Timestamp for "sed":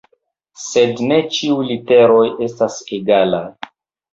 0.61-1.03